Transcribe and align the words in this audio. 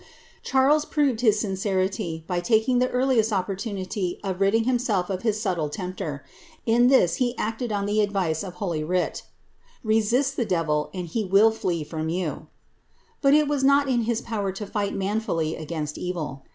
Charles 0.41 0.83
proved 0.83 1.21
his 1.21 1.39
sincerity, 1.39 2.23
by 2.25 2.39
taking 2.39 2.79
the 2.79 2.89
earliest 2.89 3.29
opportimitT 3.29 4.19
of 4.23 4.41
ridding 4.41 4.63
himself 4.63 5.11
of 5.11 5.21
his 5.21 5.39
subtle 5.39 5.69
tempter. 5.69 6.25
In 6.65 6.87
this 6.87 7.17
he 7.17 7.37
acted 7.37 7.71
on 7.71 7.85
the 7.85 8.01
advice[. 8.01 8.41
of 8.43 8.55
holy 8.55 8.83
writ 8.83 9.21
—^ 9.25 9.29
Resist 9.83 10.37
the 10.37 10.43
devil, 10.45 10.89
and 10.91 11.05
he 11.05 11.23
will 11.23 11.51
flee 11.51 11.83
from 11.83 12.09
you;" 12.09 12.47
but 13.21 13.35
it 13.35 13.47
wM 13.47 13.59
t 13.61 13.67
not 13.67 13.87
in 13.87 14.01
his 14.05 14.21
power 14.21 14.51
to 14.51 14.65
fight 14.65 14.95
manfully 14.95 15.55
against 15.55 15.99
evil. 15.99 16.41